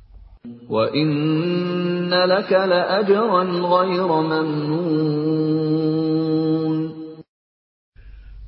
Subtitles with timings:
[0.69, 5.63] وإن لك لأجرا غير ممنون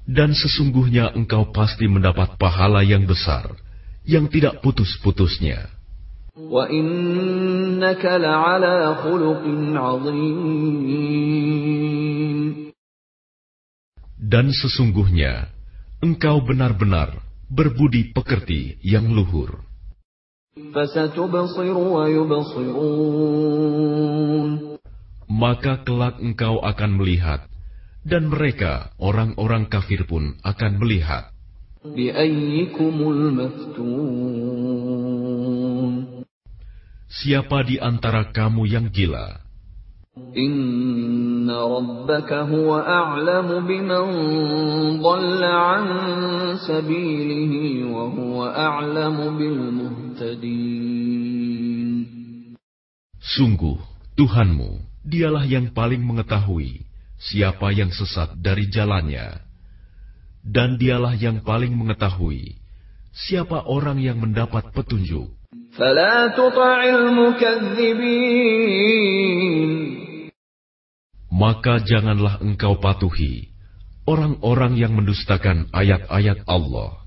[0.04, 3.56] Dan sesungguhnya engkau pasti mendapat pahala yang besar,
[4.06, 5.66] yang tidak putus-putusnya.
[14.24, 15.32] Dan sesungguhnya
[16.02, 19.64] engkau benar-benar berbudi pekerti yang luhur.
[20.54, 23.14] فستبصر ويبصرون
[25.24, 27.50] Maka kelak engkau akan melihat,
[28.06, 31.34] dan mereka, orang-orang kafir pun akan melihat.
[31.84, 34.47] بأيكم المفتون
[37.09, 39.41] Siapa di antara kamu yang gila?
[40.37, 43.65] Inna rabbaka huwa a'lamu
[45.41, 45.85] an
[46.61, 49.25] sabilihi wa huwa a'lamu.
[53.17, 53.77] Sungguh,
[54.13, 54.69] Tuhanmu,
[55.01, 56.85] dialah yang paling mengetahui
[57.17, 59.41] siapa yang sesat dari jalannya.
[60.45, 62.53] Dan dialah yang paling mengetahui
[63.17, 65.38] siapa orang yang mendapat petunjuk.
[71.29, 73.49] Maka janganlah engkau patuhi
[74.05, 77.01] orang-orang yang mendustakan ayat-ayat Allah.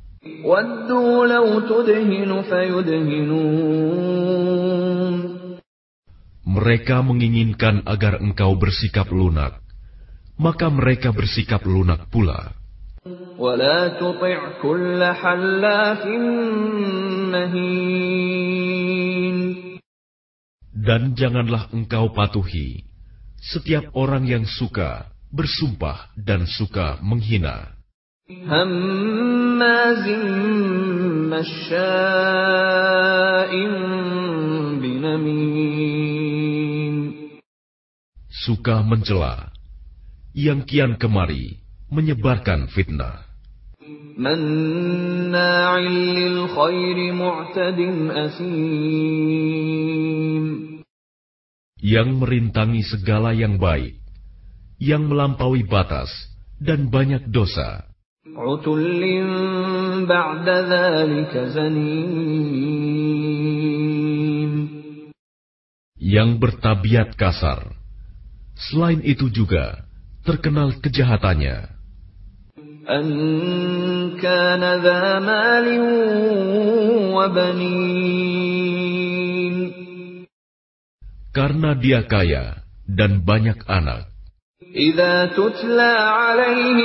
[6.43, 9.63] Mereka menginginkan agar engkau bersikap lunak,
[10.35, 12.62] maka mereka bersikap lunak pula.
[13.38, 16.06] ولا تطع كل حلاف
[17.32, 18.78] مهين
[20.88, 22.88] Dan janganlah engkau patuhi
[23.44, 27.76] setiap orang yang suka bersumpah dan suka menghina,
[28.28, 30.04] هماز
[31.32, 33.52] مشاء
[34.84, 36.96] بنميم
[38.28, 39.56] suka mencela,
[40.36, 41.61] yang kian kemari
[41.93, 43.21] menyebarkan fitnah.
[51.83, 54.01] Yang merintangi segala yang baik,
[54.81, 56.09] yang melampaui batas,
[56.57, 57.85] dan banyak dosa.
[66.01, 67.77] Yang bertabiat kasar.
[68.57, 69.85] Selain itu juga,
[70.23, 71.82] terkenal kejahatannya.
[72.90, 73.08] أن
[74.18, 75.68] كان ذا مال
[77.14, 78.78] وبنين
[81.38, 84.10] karena dia kaya dan banyak anak.
[84.78, 86.80] إذا تتلى عليه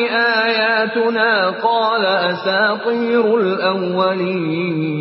[0.44, 4.93] آياتنا قال أساطير الأولين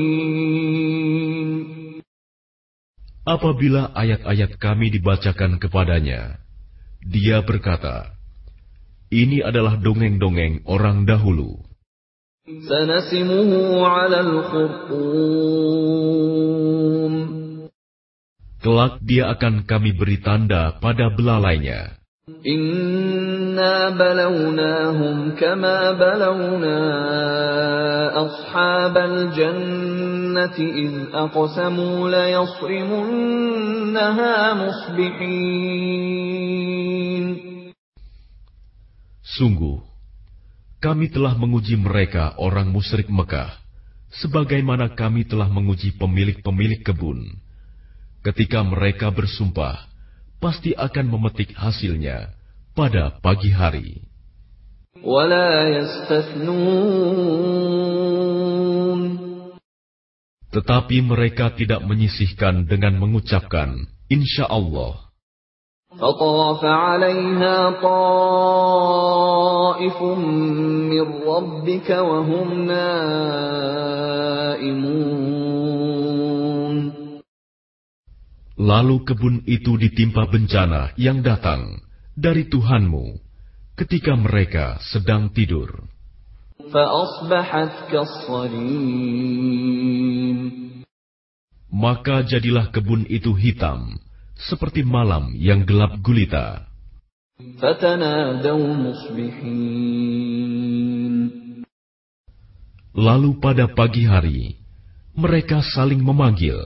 [3.21, 6.41] Apabila ayat-ayat kami dibacakan kepadanya,
[7.05, 8.14] dia berkata,
[9.06, 11.62] ini adalah dongeng-dongeng orang dahulu.
[18.66, 22.02] Kelak dia akan kami beri tanda pada belalainya.
[22.42, 26.78] Inna balawnahum kama balawna
[28.10, 35.86] ashabal jannati iz aqsamu la yasrimunnaha musbihin.
[39.36, 39.84] Sungguh,
[40.80, 43.52] kami telah menguji mereka orang musyrik Mekah,
[44.16, 47.36] sebagaimana kami telah menguji pemilik-pemilik kebun.
[48.24, 49.92] Ketika mereka bersumpah,
[50.40, 52.32] pasti akan memetik hasilnya
[52.72, 54.08] pada pagi hari.
[60.48, 65.05] Tetapi mereka tidak menyisihkan dengan mengucapkan, Insya Allah.
[65.95, 68.01] فطاف عليها طائف
[70.91, 73.91] من ربك وهم نائمون
[78.61, 81.81] Lalu kebun itu ditimpa bencana yang datang
[82.13, 83.17] dari Tuhanmu
[83.73, 85.89] ketika mereka sedang tidur.
[86.71, 89.01] فأصبحت كالصريم
[91.73, 93.97] Maka jadilah kebun itu hitam,
[94.36, 96.68] seperti malam yang gelap gulita.
[102.96, 104.56] Lalu pada pagi hari,
[105.12, 106.56] mereka saling memanggil.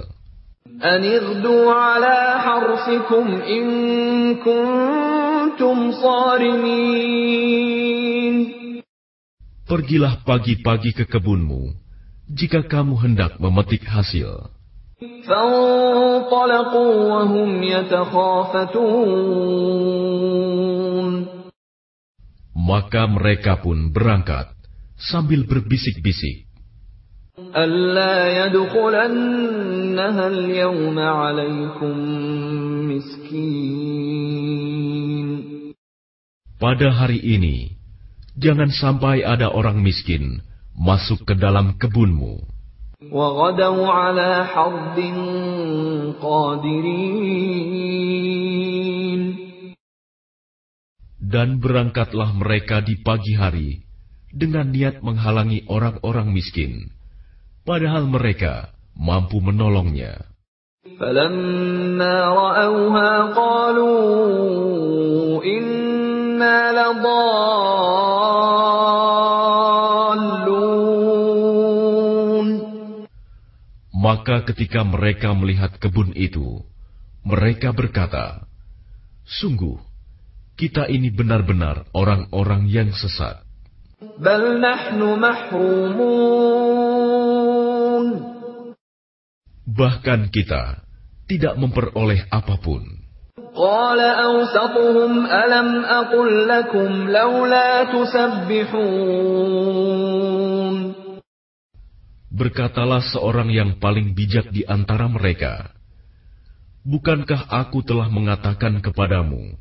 [9.71, 11.75] Pergilah pagi-pagi ke kebunmu,
[12.31, 14.60] jika kamu hendak memetik hasil.
[22.53, 24.53] Maka mereka pun berangkat
[25.01, 26.45] sambil berbisik-bisik.
[36.61, 37.73] Pada hari ini,
[38.37, 40.45] jangan sampai ada orang miskin
[40.77, 42.60] masuk ke dalam kebunmu.
[43.12, 45.00] وغدوا على حرد
[46.22, 47.76] قادرين
[51.26, 53.84] Dan berangkatlah mereka di pagi hari
[54.32, 56.94] dengan niat menghalangi orang-orang miskin,
[57.68, 60.32] padahal mereka mampu menolongnya.
[60.96, 63.96] فلما رأوها قالوا
[65.44, 68.39] إنا لضالون
[74.11, 76.67] Maka ketika mereka melihat kebun itu,
[77.23, 78.43] mereka berkata,
[79.23, 79.79] Sungguh,
[80.59, 83.39] kita ini benar-benar orang-orang yang sesat.
[89.71, 90.83] Bahkan kita
[91.31, 92.83] tidak memperoleh apa pun.
[95.31, 95.87] Alam
[102.34, 105.72] Berkatalah seorang yang paling bijak di antara mereka,
[106.86, 109.58] Bukankah aku telah mengatakan kepadamu,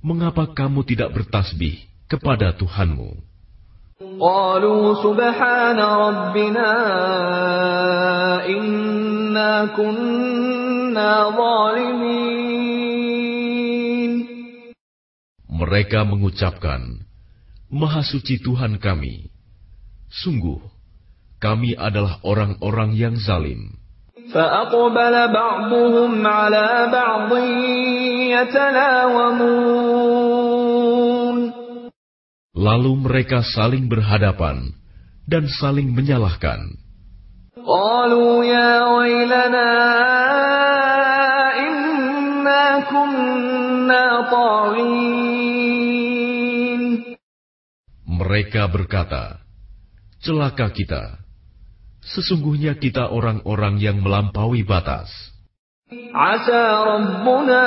[0.00, 3.26] mengapa kamu tidak bertasbih kepada Tuhanmu?
[3.96, 6.72] قالوا سبحان ربنا
[8.44, 12.76] إنا كنا ظالمين
[15.56, 17.08] Mereka mengucapkan,
[17.72, 19.32] Maha suci Tuhan kami.
[20.12, 20.60] Sungguh,
[21.40, 23.76] kami adalah orang-orang yang zalim.
[24.26, 27.30] فأقبل بعضهم على بعض
[29.46, 30.26] يتلاومون
[32.56, 34.72] Lalu mereka saling berhadapan
[35.28, 36.74] dan saling menyalahkan.
[37.66, 39.72] قالوا يا ويلنا
[41.58, 45.56] إنا كنا طاغين
[48.06, 49.44] Mereka berkata,
[50.24, 51.19] Celaka kita.
[52.06, 55.10] Sesungguhnya kita orang-orang yang melampaui batas.
[56.14, 57.66] عسى ربنا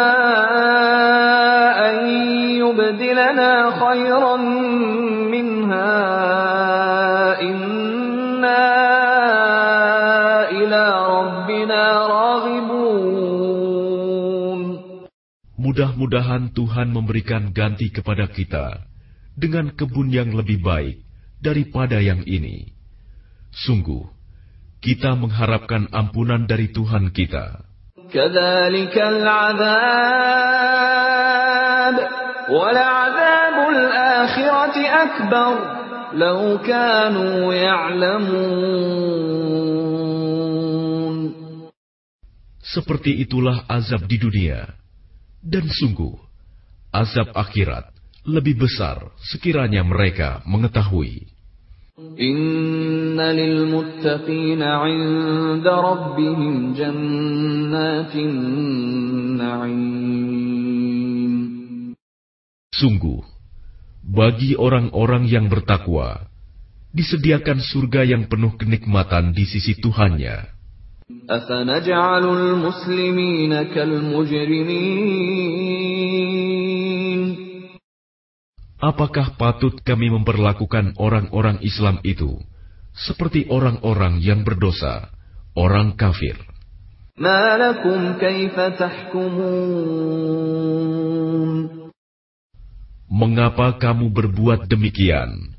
[1.88, 1.96] أن
[2.60, 4.36] يبدلنا خيرا
[5.32, 5.96] منها
[7.42, 8.68] إنا
[10.52, 10.84] إلى
[11.16, 12.60] ربنا راغبون
[15.60, 18.84] Mudah-mudahan Tuhan memberikan ganti kepada kita
[19.40, 21.00] dengan kebun yang lebih baik
[21.40, 22.76] daripada yang ini.
[23.56, 24.08] Sungguh,
[24.85, 27.65] kita mengharapkan ampunan dari Tuhan kita.
[42.61, 44.69] Seperti itulah azab di dunia,
[45.41, 46.13] dan sungguh
[46.93, 47.89] azab akhirat
[48.29, 51.34] lebih besar sekiranya mereka mengetahui.
[52.20, 59.90] إن للمتقين عند ربهم جنات النعيم
[62.80, 63.20] Sungguh,
[64.00, 66.32] bagi orang-orang yang bertakwa,
[66.96, 70.56] disediakan surga yang penuh kenikmatan di sisi Tuhannya.
[71.30, 75.20] أفنجعل المسلمين كالمجرمين
[78.84, 82.40] Apakah patut kami memperlakukan orang-orang Islam itu
[82.96, 85.12] seperti orang-orang yang berdosa,
[85.56, 86.40] orang kafir?
[87.20, 90.00] ما لكم كيف تحكمون
[93.10, 95.52] Mengapa kamu berbuat demikian?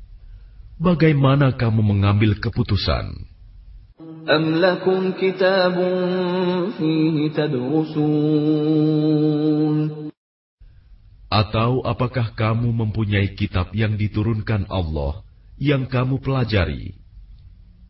[0.81, 3.29] Bagaimana kamu mengambil keputusan?
[4.29, 5.75] أم لكم كتاب
[6.77, 8.01] فيه تدرسون
[11.31, 15.23] Atau apakah kamu mempunyai kitab yang diturunkan Allah
[15.55, 17.01] yang kamu pelajari?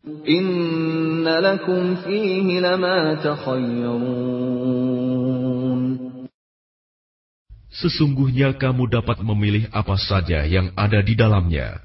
[0.02, 4.42] إن لكم فيه لما تخيرون
[7.72, 11.80] Sesungguhnya kamu dapat memilih apa saja yang ada di dalamnya.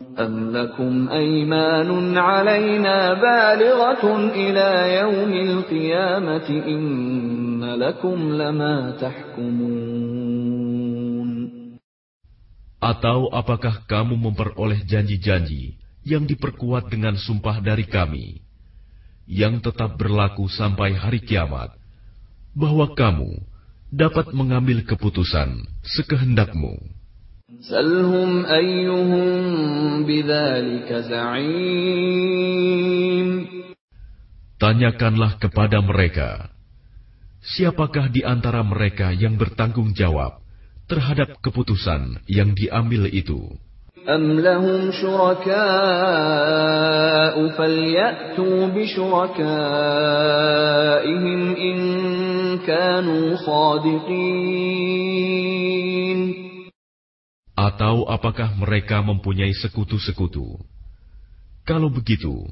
[0.00, 10.13] أم لكم أيمان علينا بالغة إلى يوم القيامة إن لكم لما تحكمون
[12.85, 18.45] atau apakah kamu memperoleh janji-janji yang diperkuat dengan sumpah dari kami,
[19.25, 21.73] yang tetap berlaku sampai hari kiamat,
[22.53, 23.41] bahwa kamu
[23.89, 26.77] dapat mengambil keputusan sekehendakmu?
[27.65, 30.05] Salhum ayyuhum
[31.09, 31.89] za'im.
[34.61, 36.53] Tanyakanlah kepada mereka,
[37.41, 40.44] siapakah di antara mereka yang bertanggung jawab
[40.90, 43.58] terhadap keputusan yang diambil itu?
[44.08, 45.58] أم لهم شركاء
[47.48, 49.40] فليأتوا بشركائهم
[51.56, 51.78] إن
[52.64, 54.60] كانوا صادقين
[57.60, 60.56] Atau apakah mereka mempunyai sekutu-sekutu?
[61.68, 62.48] Kalau begitu,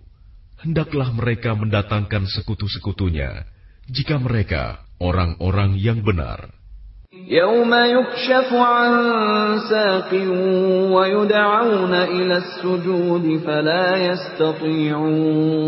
[0.61, 3.49] hendaklah mereka mendatangkan sekutu-sekutunya
[3.88, 6.52] jika mereka orang-orang yang benar.
[7.28, 8.93] يوم يكشف عن
[9.71, 10.12] ساق
[10.93, 15.59] ويدعون إلى السجود فلا يستطيعون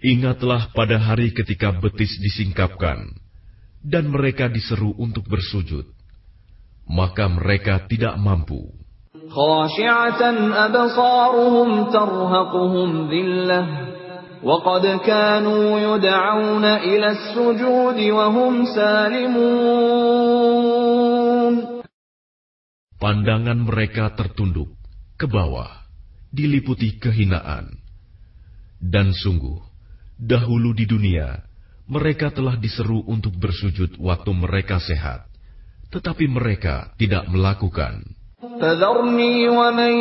[0.00, 3.12] Ingatlah pada hari ketika betis disingkapkan
[3.84, 5.84] dan mereka diseru untuk bersujud,
[6.88, 8.80] maka mereka tidak mampu.
[9.30, 10.22] خاشعة
[10.66, 13.83] أبصارهم ترهقهم ذلة
[14.44, 20.10] وقد كانوا يدعون إلى السجود وهم سالمون
[23.00, 24.76] Pandangan mereka tertunduk
[25.16, 25.88] ke bawah,
[26.28, 27.80] diliputi kehinaan.
[28.76, 29.56] Dan sungguh,
[30.20, 31.40] dahulu di dunia,
[31.88, 35.32] mereka telah diseru untuk bersujud waktu mereka sehat,
[35.88, 38.04] tetapi mereka tidak melakukan.
[38.44, 39.94] فذرني ومن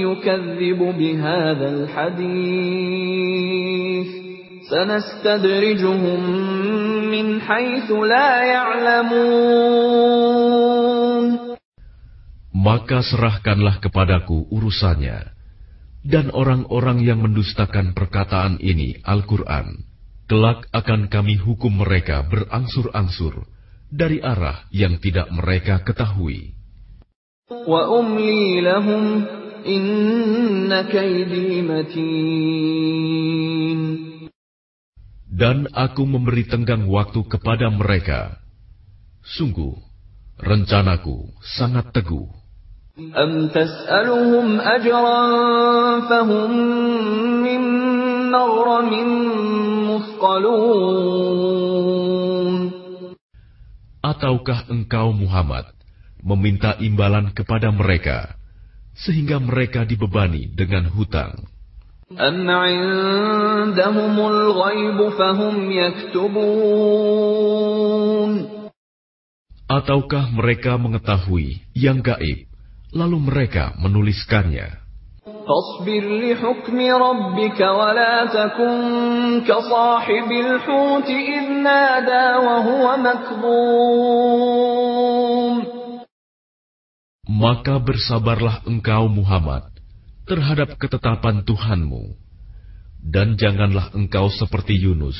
[0.00, 3.00] يكذب بهذا الحديث
[4.70, 6.20] سنستدرجهم
[7.10, 10.00] من حيث لا يعلمون
[12.60, 15.32] Maka serahkanlah kepadaku urusannya,
[16.04, 19.80] dan orang-orang yang mendustakan perkataan ini, Al-Quran,
[20.28, 23.48] kelak akan kami hukum mereka berangsur-angsur
[23.88, 26.52] dari arah yang tidak mereka ketahui.
[27.50, 29.24] وأملي لهم
[29.66, 33.00] إن كيدي متين
[35.40, 38.36] Dan aku memberi tenggang waktu kepada mereka.
[39.24, 39.72] Sungguh,
[40.36, 42.28] rencanaku sangat teguh.
[43.00, 45.20] أم تسألهم أجرا
[46.04, 46.50] فهم
[47.40, 47.62] من
[48.28, 48.92] مغرم
[49.88, 51.40] مثقلون
[54.04, 55.73] Ataukah engkau Muhammad
[56.24, 58.36] meminta imbalan kepada mereka,
[58.94, 61.48] sehingga mereka dibebani dengan hutang?
[62.10, 67.30] أم عندهم الغيب فهم يكتبون
[69.70, 72.50] Ataukah mereka mengetahui yang gaib,
[72.90, 74.80] lalu mereka menuliskannya?
[75.50, 78.76] فاصبر لحكم ربك ولا تكن
[79.48, 84.93] كصاحب الحوت إذ نادى وهو مكظوم
[87.25, 89.65] maka bersabarlah engkau Muhammad
[90.29, 92.13] terhadap ketetapan Tuhanmu.
[93.05, 95.17] Dan janganlah engkau seperti Yunus,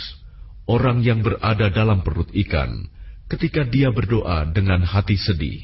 [0.66, 2.90] orang yang berada dalam perut ikan,
[3.30, 5.62] ketika dia berdoa dengan hati sedih.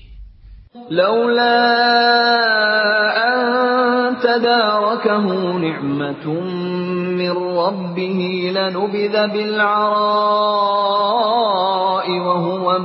[7.17, 7.33] Min
[12.21, 12.75] wa huwa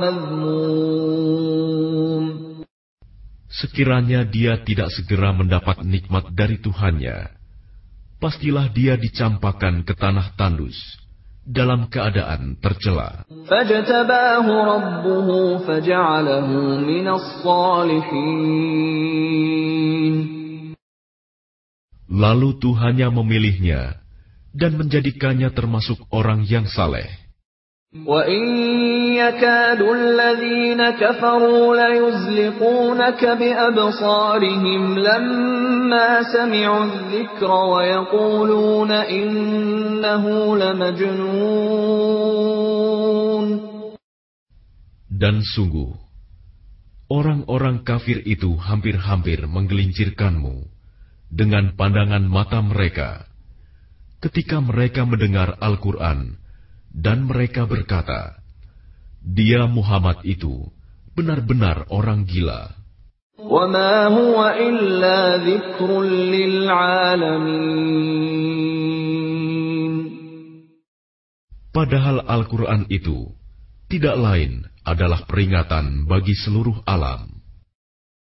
[3.57, 7.33] Sekiranya dia tidak segera mendapat nikmat dari Tuhannya,
[8.21, 10.77] pastilah dia dicampakkan ke tanah tandus
[11.41, 13.25] dalam keadaan tercela.
[22.07, 23.81] Lalu Tuhannya memilihnya
[24.53, 27.09] dan menjadikannya termasuk orang yang saleh.
[29.16, 40.24] وإن يكاد الذين كفروا ليزلقونك بأبصارهم لما سمعوا الذكر ويقولون إنه
[40.56, 42.02] لمجنون
[45.22, 45.94] Dan sungguh,
[47.06, 50.66] orang-orang kafir itu hampir-hampir menggelincirkanmu
[51.30, 53.30] dengan pandangan mata mereka
[54.18, 56.42] ketika mereka mendengar Al-Quran
[56.90, 58.42] dan mereka berkata,
[59.27, 60.71] dia Muhammad itu
[61.11, 62.71] benar-benar orang gila.
[71.75, 73.29] Padahal Al-Quran itu
[73.91, 77.36] tidak lain adalah peringatan bagi seluruh alam.